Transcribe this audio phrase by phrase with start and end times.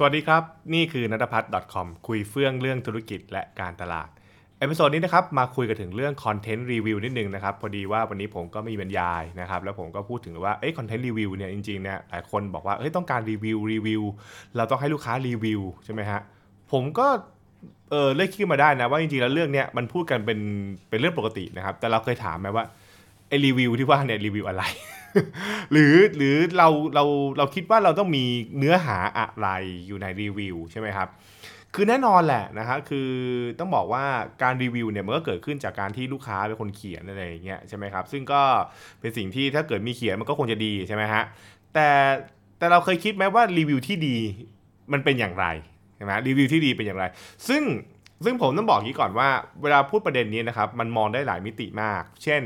[0.00, 0.42] สวัสดีครับ
[0.74, 4.08] นี่คือนัทพัฒน์ .com คุยเฟื่องเรื่องธุรกิจและการตลาด
[4.58, 14.02] episode นี้นะครับมาคุยกันถึงเรื่องคอนเทนต์รีวิวนิดนึงนะครับ พอดีว่าวันนี้ผมก็ไม่มีบรรยายนะครับ แล้วผมก็พูดถึงว่าเอ้คอนเทนต์รีวิวเนี่ยจริงๆเนี่ยหลายคนบอกว่าเอ้ยต้องการรีวิวรีวิว
[14.56, 16.20] เราต้องให้ลูกค้ารีวิวใช่ไหมฮะ
[16.72, 17.06] ผมก็
[17.90, 20.38] เออเลือกคิดมาได้นะว่าจริงๆแล้วเรื่องเนี้ยมันพูดกันเป็น
[20.88, 22.64] เป็นเรื่องปกตินะครับ แต่เราเคยถามไหมว่า
[23.28, 24.64] ไอรีวิวที่ว่าเนี่ยรีวิวอะไร
[25.72, 27.04] หรือหรือเราเรา
[27.38, 28.24] เราคิดว่าเราต้องมี
[28.58, 29.48] เนื้อหาอะไร
[29.86, 31.08] อยู่ในรีวิวใช่ไหมครับ
[31.74, 33.08] คือแน่นอนแหละนะฮะคือ
[33.58, 34.04] ต้องบอกว่า
[34.42, 38.42] การรีวิวเนี่ยมันก็เกิดขึ้นจากการที่ลูกค้าเป็นคนเขียนอะไรอย่างเงี้ยใช่ไหมครับ ซึ่งก็
[39.00, 41.22] เป็นสิ่งที่ถ้าเกิดมีเขียนมันก็คงจะดีใช่ไหมฮะ
[41.74, 41.88] แต่
[42.58, 44.16] แต่เราเคยคิดไหมว่ารีวิวที่ดี
[44.92, 45.46] มันเป็นอย่างไร
[45.96, 47.04] ใช่ไหมรีวิวที่ดีเป็นอย่างไร
[47.48, 47.62] ซึ่ง
[48.24, 49.28] ซึ่งผมต้องบอกอย่างนี้ก่อนว่า
[49.62, 52.42] เวลาพูดประเด็นนี้นะครับมันมองได้หลายมิติมาก เช่น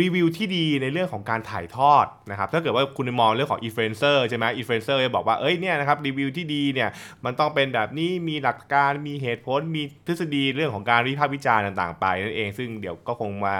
[0.00, 6.88] รีวิวที่ดีในเรื่องของการถ่ายทอดนะครับถ้าเกิดว่าคุณมองเรื่องของอินฟลูเอนเซอร์ใช่ไหมอินฟลูเอนเซอร์จะบอกว่าเอ้ยเนี่ยนะครับรีวิวที่ดีเนี่ย
[7.24, 13.56] มันต้องเป็นแบบนี้มีหลักการมีเหตุผลมีทฤษฎีเรื่องของการวิพากษ์วิจารณ์ต่างๆ ไปนั่นเองซึ่งเดี๋ยวก็คงมา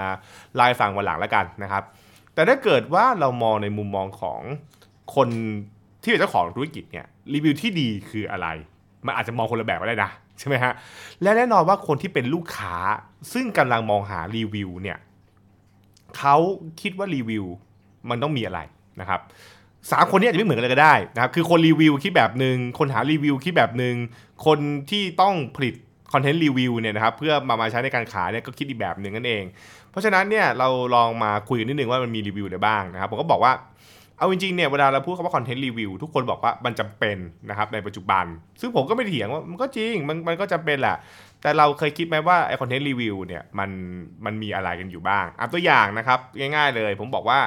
[0.54, 1.82] เล่าฟังวันหลังแล้วกันนะครับ
[2.34, 4.40] แต่ถ้าเกิดว่าเรามองในมุมมองของ
[5.14, 5.28] คน
[6.02, 8.48] ที่เป็นเจ้าของธุรกิจเนี่ยรีวิวที่ดีคืออะไร
[9.06, 10.72] มันอาจจะมองคนละแบบก็ได้นะใช่ไหมฮะ
[11.22, 12.76] และแน่นอนว่าคนที่เป็นลูกค้า
[13.32, 14.98] ซึ่งกำลังมองหารีวิวเนี่ย
[16.18, 16.36] เขา
[16.80, 17.44] คิดว่ารีวิว
[18.10, 18.60] มันต้องมีอะไร
[19.00, 19.20] นะครับ
[19.90, 23.94] สามคนนี้อาจจะไม่เหมือนกันเลยก็ได้นะครับคือคนรีวิวคิดแบบหนึ่งคนหารีวิวคิดแบบหนึ่ง
[24.46, 24.58] คน
[24.90, 25.74] ที่ต้องผลิต
[26.12, 29.44] คอนเทนต์รีวิวเนี่ยนะครับเพื่อมามาใช้ในการขายเนี่ยก็คิดอีกแบบหนึ่งนั่นเอง
[29.90, 33.52] เพราะฉะนั้นเนี่ยเราลองมาคุยกันนิดนึงว่ามันมีรีวิวอะไรบ้างนะครับผมก็บอกว่า
[34.18, 37.16] เอาจริงๆเนี่ยเวลาเราพูดคำว่าคอนเทนต์รีวิวทุกคนบอกว่ามันจำเป็น
[37.48, 38.24] นะครับในปัจจุบัน
[38.60, 40.96] ซึ่งผมก็ไม่เถียงว่ามันก็จริงมันมันก็จำเป็นแหละ
[41.42, 43.70] แต่เราเคยคิดไหมว่าไอคอนเทนต์รีวิวเนี่ยมัน
[44.24, 47.40] มันมีอะไรกันอยู่บ้างอะตัวอย่างนะครับง่ายๆเลย ผมบอกว่า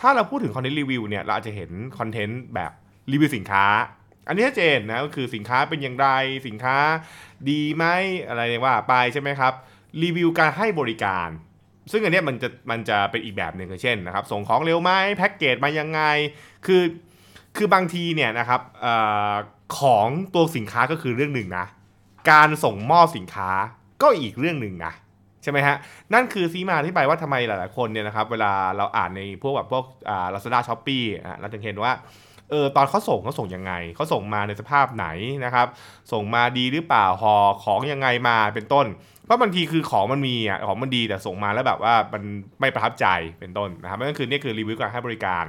[0.00, 2.72] ถ้าเราพูดถึงคอนเทนต์รีวิวเนี่ยเราอาจจะเห็นคอนเทนต์แบบ
[3.12, 3.66] รีวิวสินค้า
[4.28, 6.08] อันนี้ชัดเจนนะก็คือสินค้าเป็นอย่างไร
[6.46, 6.76] สินค้า
[7.50, 7.84] ดีไหม
[8.28, 9.52] อะไรว่าไปใช่ไหมครับ
[10.02, 11.28] รีวิวการให้บริการ
[11.90, 16.00] ซึ่งอันนี้มันจะมันจะเป็นอีกแบบหนึ่งเช่นนะครับ ส่งของเร็วไหมแพ็กเกจมายังไง
[16.66, 16.82] คือ
[17.56, 18.86] คือบางทีเนี่ยนะครับอ
[19.78, 21.66] ของตัวสินค้าก็คือเรื่องหนึ่งนะ
[22.30, 23.50] การส่งมอบสินค้า
[24.02, 24.92] ก็อีกเรื่องหนึ่งนะ
[25.42, 25.76] ใช่ไหมฮะ
[26.14, 31.92] นั่นคือที่มาที่ไปว่าทำไมหลาย ๆ คนเนี่ยนะครับ เวลาเราอ่านในพวกแบบพวกอ่า Lazada Shopee อะเราจะเห็นว่า
[32.50, 35.06] เออตอนเขาส่งเขาส่งยังไงเขาส่งมาในสภาพไหน
[35.44, 35.66] นะครับ
[36.12, 38.86] ส่งมาดีหรือเปล่าห่อของยังไงมาเป็นต้น
[39.24, 42.22] เพราะบางทีคือของมันมีอะของมันดีแต่ส่งมาแล้วแบบว่ามัน
[42.60, 43.06] ไม่ประทับใจ
[43.40, 45.44] เป็นต้นนะครับนั่นคือนี่คือรีวิวการให้บริการ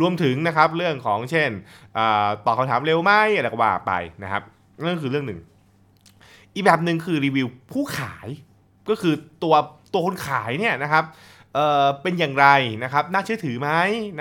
[0.00, 1.50] รวมถึงนะครับเรื่องของเช่น
[1.96, 1.98] อ
[2.46, 3.92] ตอบคำถามเร็วไหมอะไรก็ว่าไป
[4.22, 4.42] นะครับ
[4.82, 5.40] นั่นคือเรื่องหนึ่ง
[6.54, 8.28] อีกแบบหนึ่งคือรีวิวผู้ขาย
[8.90, 9.54] ก็คือตัว
[9.92, 11.04] ตัวคนขายเนี่ยนะครับ
[11.56, 12.46] เเป็นอย่างไร
[12.84, 13.70] นะครับน่าเชื่อถือไหม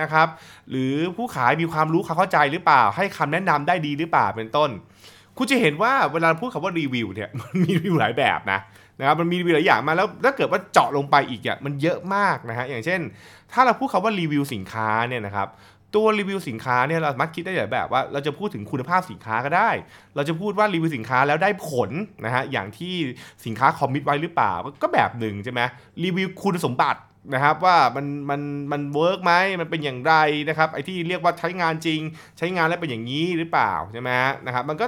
[0.02, 0.28] นะครับ
[0.70, 4.70] หรือผู้ขายมีความรู้ความเข้าใจหรือเปล่า ให้คำแนะนำได้ดีหรือเปล่าเป็นต้น
[5.38, 8.60] คุณจะเห็นว่าเวลาพูดคำว่ารีวิวเนี่ยมันมีรีวิวหลายแบบนะ
[9.00, 13.00] นะครับมันมีรีวิวหลายอย่างมาแล้วถ้าเกิดว่าเจาะลงไปอีกอะมันเยอะมากนะฮะอย่างเช่น
[13.52, 15.50] ถ้าเราพูดคำว่ารีวิวสินค้าเนี่ยนะครับ
[15.96, 19.70] ตัวรีวิวสินค้าเนี่ยเราสามารถคิดได้หลายแบบว่าเราจะพูดถึงคุณภาพสินค้าก็ได้
[20.16, 21.90] เราจะพูดว่ารีวิวสินค้าแล้วได้ผล
[22.26, 22.94] นะฮะอย่างที่
[23.46, 25.62] สินค้า commit ไว้หรือเปล่าก็แบบหนึ่งใช่ไหม
[26.04, 27.00] รีวิวคุณสมบัติ
[27.34, 28.42] นะครับว่ามันมัน
[28.72, 30.14] มัน work ไหมมันเป็นอย่างไร
[30.50, 32.02] นะครับไอ้ที่เรียกว่าใช้งานจริง
[32.38, 34.10] ใช้งานแล้วเป็นอย่างนี้หรือเปล่าใช่ไหม
[34.46, 34.86] นะครับมันก็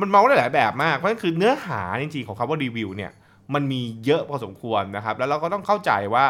[0.00, 3.10] มันมองได้หลายแบบมากเพราะฉะนั้นคือเนื้อหาจริงๆของคำว่ารีวิวเนี่ย
[3.54, 6.24] มันมีเยอะพอสมควรนะครับ แล้วเราก็ต้องเข้าใจว่า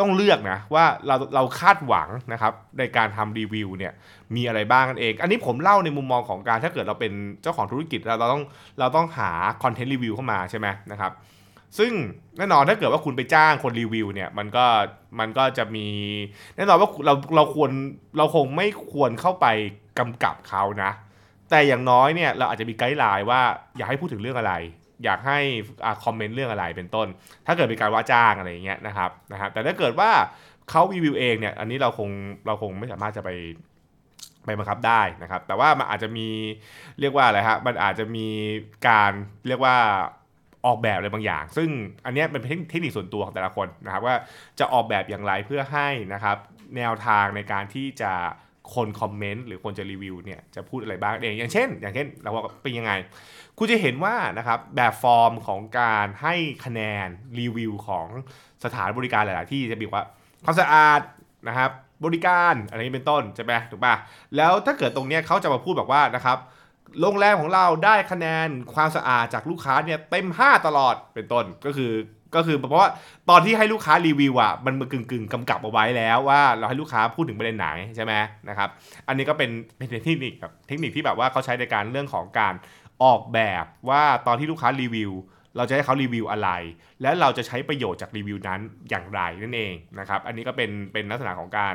[0.00, 3.92] ต้องเลือกนะว่าเราเราคาดหวังนะครับในการทำรีวิวเนี่ย
[4.34, 7.12] มีอะไรบ้างกันเอง อันนี้ผมเล่าในมุมมองของการถ้าเกิดเราเป็น
[7.42, 8.42] เจ้าของธุรกิจเราเราต้อง
[8.80, 9.30] เราต้องหา
[9.62, 11.12] คอนเทนต์รีวิวเข้ามาใช่ไหมนะครับ
[11.78, 11.92] ซึ่ง
[12.38, 14.66] แน่นอนถ้าเกิดว่าคุณไปจ้างคนรีวิวเนี่ยมันก็
[15.20, 15.88] มันก็จะมี
[16.56, 17.70] แน่นอนว่าเราเราควร
[18.18, 19.46] เราคงไม่ควรเข้าไป
[19.98, 20.90] กำกับเขานะ
[21.50, 23.40] แต่อย่างน้อยเนี่ยเราอาจจะมีไกด์ไลน์ว่า
[23.76, 24.54] อยากให้พูดถึงเรื่องอะไร
[25.04, 25.38] อยากให้
[25.84, 27.06] อคอมเมนต์เรื่องอะไรเป็นต้น
[27.46, 30.10] ถ้าเกิดเป็นการว่าจ้างอะไรอย่างเงี้ยนะครับนะครับแต่ถ้าเกิดว่า
[30.70, 32.10] เขารีวิวเองเนี่ยอันนี้เราคง
[32.46, 33.30] เราคงไม่สามารถจะไป
[34.44, 36.28] ไปบังคับได้นะครับ แต่ว่ามันอาจจะมี
[37.00, 38.28] เรียกว่าอะไรฮะมันอาจจะมี
[38.88, 39.12] การ
[39.48, 39.76] เรียกว่า
[40.66, 41.68] ออกแบบอะไรบางอย่าง ซึ่ง
[42.06, 44.14] อันนี้เป็นเทคนิคส่วนตัวของแต่ละคนนะครับว่า
[44.58, 46.36] จะออกแบบอย่างไรเพื่อให้นะครับ
[46.76, 48.12] แนวทางในการที่จะ
[48.74, 52.92] คนคอมเมนต์หรือคนจะรีวิวเนี่ยจะพูดอะไรบ้างเองอย่างเช่น อย่างเช่นเราว่าเป็นยังไง
[53.58, 56.34] คุณจะเห็นว่านะครับแบบฟอร์มของการให้
[56.64, 57.08] คะแนน
[57.38, 58.06] รีวิวของ
[58.64, 60.04] สถานบริการหลาย ๆ ที่จะบอกว่า
[60.44, 61.00] ความสะอาด
[61.48, 61.70] นะครับ
[62.04, 63.94] บริการอะไรนี้เป็นต้นใช่ไหมถูกป่ะ
[64.36, 66.38] แล้วถ้าเกิดตรงเนี้ยเขาจะมาพูดแบบว่านะครับ
[67.00, 71.92] โรงแรมของเราได้คะแนนความสะอาดจากลูกค้าเนี่ยเต็ม 5 ตลอดเป็นต้นก็คือ
[72.34, 72.90] ก็คือเพราะว่า
[73.30, 78.12] ตอนที่ให้ลูกค้ารีวิวอะมันมันกึ่งกึ่งๆกำกับเอาไว้แล้วว่าเราให้ลูกค้าพูดถึงประเด็นไหนใช่ไหม
[78.48, 78.68] นะครับ
[79.08, 82.54] อันนี้ก็เป็นเป็นเทคนิคครับเทคนิคที่แบบว่าเขาใช้ในการเรื่องของการ
[83.02, 85.12] ออกแบบว่าตอนที่ลูกค้ารีวิว
[85.56, 86.50] เราจะให้เขารีวิวอะไร
[87.02, 88.60] และเราจะใช้ประโยชน์จากรีวิวนั้น
[88.90, 91.74] อย่างไรนั่นเองนะครับอันนี้ก็เป็นเป็นลักษณะของการ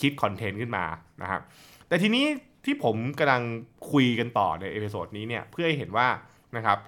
[0.00, 0.84] คิดคอนเทนต์ขึ้นมา
[1.22, 1.40] นะครับ
[1.88, 2.26] แต่ทีนี้
[2.68, 3.42] ที่ผมกำลัง
[3.90, 6.08] คุยกันต่อใน episode นี้เนี่ยเพื่อให้เห็นว่า
[6.56, 6.78] นะครับ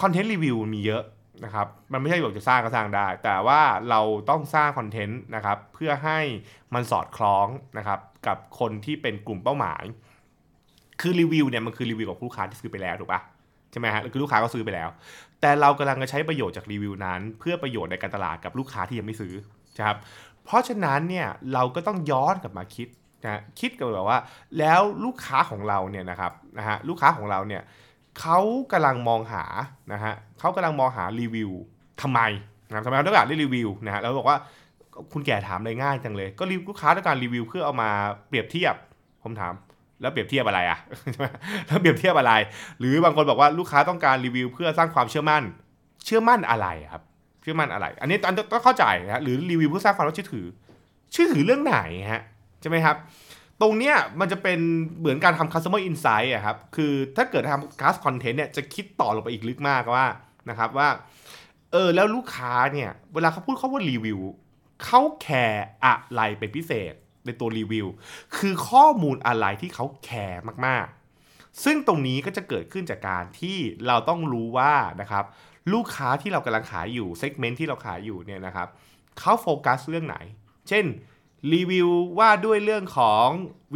[0.00, 1.02] คอนเทนต์รีวิวมีเยอะ
[1.44, 3.60] นะครับมันไม่ใช่บอกจะสร้างก็สร้างได้ แต่ว่า
[3.90, 6.18] เราต้องสร้างคอนเทนต์นะครับเพื่อให้
[6.74, 7.46] มันสอดคล้อง
[7.78, 9.82] นะครับกับคนที่เป็นกลุ่มเป้าหมาย
[11.00, 13.20] คือรีวิวเนี่ยมันคือรีวิวกับลูกค้าที่ซื้อไปแล้วถูกปะ
[13.70, 14.88] ใช่ไหมฮะคือลูกค้าก็ซื้อไปแล้ว
[15.40, 19.34] แต่เรากำลังจะใช้ประโยชน์จากรีวิวนั้น เพื่อประโยชน์ในการตลาดกับลูกค้าที่ยังไม่ซื้อ
[19.78, 19.98] นะครับ
[20.44, 22.88] เพราะฉะนั้นเนี่ยเราก็ต้องย้อนกลับมาคิด
[23.24, 24.18] นะคิดกันแบบว่า
[24.58, 27.62] แล้วลูกค้าของเราเนี่ยนะครับนะฮะลูกค้าของเราเนี่ย
[28.20, 28.38] เขา
[28.72, 29.44] กำลังมองหา
[29.92, 31.50] นะฮะเขากำลังมองหารีวิว
[32.02, 32.20] ทำไม
[32.68, 34.38] นะทำไมเขาต้องการได้รีวิวนะฮะแล้วบอกว่า
[35.12, 37.90] คุณแก่ถามเลยง่ายจังเลย ก็ลูกค้าต้องการรีวิวเพื่อเอามา
[38.28, 38.74] เปรียบเทียบ
[39.22, 39.54] ผมถาม
[40.00, 40.78] แล้วเปรียบเทียบอะไรอะ
[41.12, 41.28] ใช่ไหม
[41.66, 42.32] แล้วเปรียบเทียบอะไร
[42.78, 45.42] หรือบางคนบอกว่าลูกค้าต้องการรีวิว เพื่อสร้างความเชื่อมั่น
[46.04, 47.02] เชื่อมั่นอะไรครับ
[47.42, 50.46] เชื่อมั่นอะไร อันนี้อันต้องเข้าใจนะหรือรีวิวเพื่อสร้างความเชื่อถือ
[51.12, 51.78] เชื่อถือเรื่องไหน
[52.12, 52.22] ฮะ
[52.60, 52.96] ใช่ไหมครับ
[53.60, 54.58] ตรงเนี้ยมันจะเป็น
[54.98, 60.06] เหมือนการทำ customer insight อะครับ คือถ้าเกิดทำ class content เนี่ยจะคิดต่อลงไปอีกลึกมากว่า
[60.50, 60.88] นะครับว่า
[61.72, 64.20] เออแล้วลูกค้าเนี่ยเวลาเขาพูดเขาว่ารีวิว
[64.84, 66.94] เขาแคร์อะไรเป็นพิเศษ
[67.24, 67.86] ในตัวรีวิว
[68.36, 73.56] คือข้อมูลอะไรที่เขาแคร์มากๆ ซึ่งตรงนี้ก็จะเกิดขึ้นจากการที่
[73.86, 75.24] เราต้องรู้ว่านะครับ
[75.72, 78.68] ลูกค้าที่เรากำลังขายอยู่ segment ที่เราขายอยู่เนี่ยนะครับ
[79.18, 80.16] เขาโฟกัสเรื่องไหน
[80.68, 80.84] เช่น
[81.54, 81.88] รีวิว
[82.18, 83.26] ว่าด้วยเรื่องของ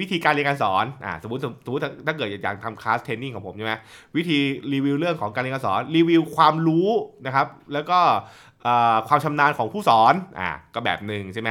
[0.01, 3.73] วิธีการเรียนการสอนอ่าสมมติสมมติถ้าเกิดอยากทำ class training ของผมใช่ไหม
[4.17, 4.39] วิธี
[4.73, 6.89] รีวิวเรื่องของการเรียนการสอนรีวิวความรู้
[7.27, 7.99] นะครับ แล้วก็
[9.09, 11.51] ความชำนาญของผู้สอนอ่าก็แบบหนึ่งใช่ไหม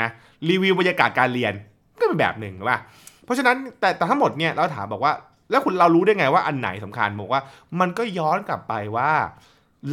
[0.49, 1.53] รีวิวบรรยากาศการเรียน
[1.99, 2.79] ก็เป็นแบบหนึ่งหรือเปล่า
[3.25, 5.13] เพราะฉะนั้นแต่แต่ทั้งหมดเนี่ยเราถามบอกว่า
[5.51, 7.41] แล้วคุณเรารู้ได้ไงว่าอันไหนสำคัญบอกว่า
[7.79, 9.11] มันก็ย้อนกลับไปว่า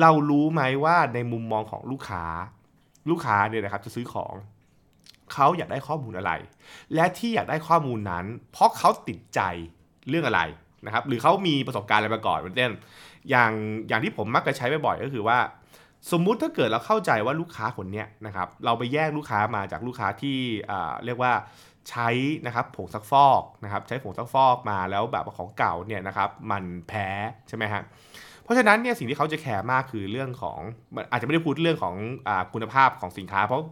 [0.01, 2.25] เรารู้ไหมว่าในมุมมองของลูกค้า
[3.11, 4.35] ลูกค้าเนี่ยนะครับจะซื้อของ
[5.33, 6.33] เขาอยากได้ข้อมูลอะไร
[6.95, 9.41] และที่อยากได้ข้อมูลนั้น เพราะเขาติดใจ
[10.09, 10.43] เรื่องอะไร
[10.87, 12.73] นะครับ หรือเขามีประสบการณ์อะไรมาก่อนเป็นต้น
[13.31, 13.53] อย่าง
[13.89, 15.39] อย่างที่ผมมักจะใช้บ่อยๆก็คือว่า
[16.13, 20.39] สมมุติถ้าเกิดเราเข้าใจว่าลูกค้าคนนี้นะครับเราไปแยกลูกค้ามาจากลูกค้าที่
[21.05, 21.33] เรียกว่า
[21.91, 22.09] ใช้
[22.47, 27.09] นะครับผงซักฟอกนะครับใช้ผงซักฟอกมาแล้วแบบของเก่าเนี่ยนะครับมันแพ้
[27.49, 27.83] ใช่ไหมฮะ
[28.43, 30.59] เพราะฉะนั้นเนี่ยสิ่งที่เขาจะแคร์มากคือเรื่องของ
[31.11, 31.95] อาจจะไม่ได้พูดเรื่องของ
[32.29, 33.63] อคุณภาพของสินค้า เพราะ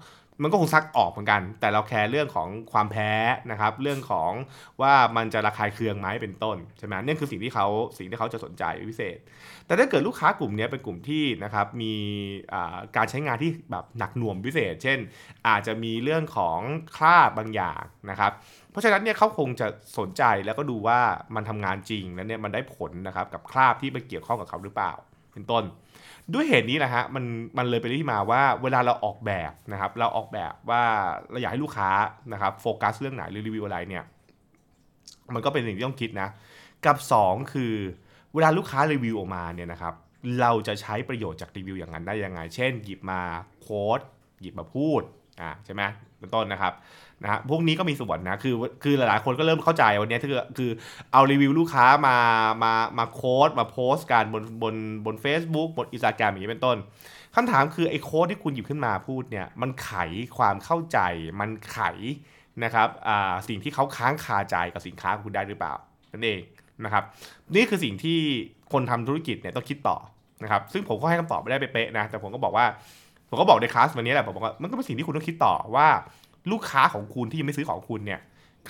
[0.43, 3.11] มันก็คงซักออกเหมือนกัน แต่เราแคร์เรื่องของความแพ้
[3.51, 4.31] นะครับ เรื่องของ
[4.83, 7.67] ว่ามันจะระคายเคืองไหมเป็นต้นใช่ไหมนี่คือสิ่งที่เขา
[7.99, 9.19] สิ่งที่เขาจะสนใจพิเศษ
[9.67, 11.95] แต่ถ้าเกิดลูกค้ากลุ่มนี้เป็นกลุ่มที่นะครับมี
[12.97, 14.99] การใช้งานที่แบบหนักหน่วงพิเศษ เช่น
[15.49, 16.59] อาจจะมีเรื่องของ
[16.97, 18.33] คราบบางอย่างนะครับ
[18.71, 19.67] เพราะฉะนั้นเนี่ยเขาคงจะ
[19.99, 21.01] สนใจแล้วก็ดูว่า
[21.35, 24.93] มันทำงานจริงแล้วเนี่ยมันได้ผลนะครับกับคราบที่มันเกี่ยวข้องกับเขาหรือเปล่า
[25.37, 25.65] เป็นต้น
[26.35, 27.25] ด้วยเหตุนี้แหละฮะมัน
[27.59, 30.83] มันเลยเป็นที่มาว่าเวลาเราออกแบบนะครับ เราออกแบบว่า
[31.31, 31.91] เราอยากให้ลูกค้า
[32.33, 34.05] นะครับโฟกัสเรื่องไหนหรือรีวิวอะไรเนี่ย
[35.35, 36.29] มันก็เป็นสิ่งที่ต้องคิดนะ
[36.85, 37.75] กับ 2 คือ
[38.35, 39.95] เวลาลูกค้ารีวิวออกมาเนี่ยนะครับ
[40.41, 43.21] เราจะใช้ประโยชน์จากรีวิวอย่างนั้นได้ยังไง เช่น หยิบมา
[43.63, 44.01] โค้ด
[44.41, 45.03] หยิบมาพูด
[45.41, 45.83] อ่าใช่ไหม
[46.19, 46.73] เป็นต้นนะครับ
[47.23, 50.71] นะฮะพวกนี้ก็มีส่วนนะคือคือหลายๆคนก็เริ่มเข้าใจวันนี้คือคือ
[51.13, 52.17] เอารีวิวลูกค้ามา
[52.63, 54.75] มามาโค้ดมาโพสต์กันบนบน
[55.07, 56.77] บน Facebook บนอินสตาแกรมอย่างนี้เป็นต้น
[57.35, 59.93] คำถามคือไอ้โค้ดที่คุณหยิบขึ้นมาพูดเนี่ยมันไข
[60.39, 60.99] ความเข้าใจ
[61.41, 61.81] มันไข
[62.65, 65.75] นะครับอ่าสิ่งที่เขาค้างคาใจกับสินค้าของคุณได้หรือเปล่า
[66.13, 66.41] นั่นเอง
[66.85, 67.05] นะครับ
[67.55, 68.19] นี่คือสิ่งที่
[68.73, 69.97] คนทำธุรกิจเนี่ยต้องคิดต่อ
[70.43, 72.67] นะครับซึ่งผมก็ให้คำตอบไม่ได้เป๊ะๆนะแต่ผมก็บอกว่า
[73.29, 75.89] ผมก็บอกในคลาสวันนี้แหละผมบอกว่ามันก็เป็นสิ่งที่คุณต้องคิดต่อว่า
[76.53, 78.21] ลูกค้าของคุณที่ยังไม่ซื้อของคุณเนี่ย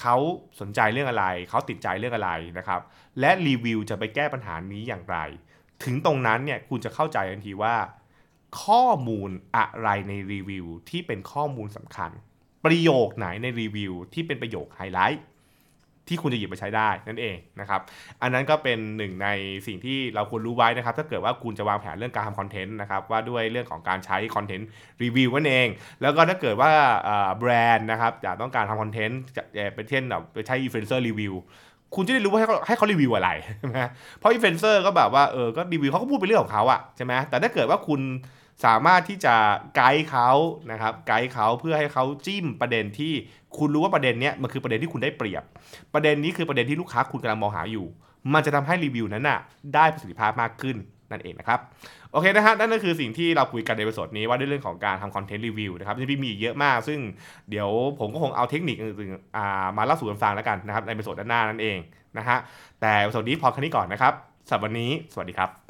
[0.01, 0.17] เขา
[0.61, 2.81] สนใจเรื่องอะไร เขาติดใจเรื่องอะไรนะครับ
[3.21, 5.19] และรีวิวจะไปแก้ปัญหานี้อย่างไร
[5.85, 7.77] ถึงตรงนั้นเนี่ยคุณจะเข้าใจทันทีว่า
[8.63, 12.11] ข้อมูลอะไรในรีวิวที่เป็นข้อมูลสำคัญ
[12.65, 15.23] ประโยคไหนในรีวิวที่เป็นประโยคไฮไลท์
[16.09, 17.81] ที่คุณจะหยิบมาใช้ได้นั่นเองนะครับ
[18.23, 19.29] อันนั้นก็เป็นหนึ่งใน
[19.67, 24.69] สิ่งที่เราควรรู้ไว้นะครับ ถ้าเกิดว่าคุณจะวางแผนเรื่องการทำคอนเทนต์นะครับ ว่าด้วยเรื่องของการใช้คอนเทนต์
[25.03, 25.69] รีวิวนั่นเอง
[26.03, 26.71] แล้วก็ถ้าเกิดว่า
[27.39, 29.43] แบรนด์นะครับอยากต้องการทำคอนเทนต์จะ
[29.75, 31.35] ไปเช่นแบบไปใช้อินฟลูเอนเซอร์รีวิว
[31.95, 33.79] คุณจะได้รู้ว่าให้เขาให้เขารีวิวอะไรใช่ไหม
[34.19, 38.01] เพราะอินฟลูเอนเซอร์ก็แบบว่าเออก็รีวิวเขาก็พูดไปเรื่องของเขาอะใช่ไหมแต่ถ้าเกิดว่าคุณ
[38.65, 39.35] สามารถที่จะ
[39.77, 40.31] ไกด์เขา
[40.73, 43.13] นะครับไกด์เขาเพื่อให้เขาจิ้มประเด็นที่
[43.59, 45.43] คุณรู้ว่าประเด็นเนี้ยมันคือประเด็นที่คุณได้เปรียบ
[45.95, 47.87] ประเด็นนี้คือประเด็นที่ลูกค้าคุณกำลังมองหาอยู่
[48.35, 49.39] มันจะทำให้รีวิวนั้นน่ะ
[49.75, 50.77] ได้ประสิทธิภาพมากขึ้น
[51.11, 51.61] นั่นเองนะครับ
[52.13, 56.99] โอเคนะฮะนั่นก็คือสิ่งที่เราคุยกันในประสดนี้ว่าด้วยเรื่องของการทำคอนเทนต์รีวิวนะครับที่มีเยอะมาก ซึ่ง
[57.51, 61.79] เดี๋ยวผมก็คงเอาเทคนิคอื่นๆมาเล่าสู่กันฟังแล้วกันนะครับในประสดด้านหน้านั่นเอง
[62.19, 62.39] นะฮะ
[62.81, 64.13] แต่ประสดนี้พอแค่นี้ก่อนนะครับ
[64.49, 65.66] สำหรับวันนี้สวัสดีครับ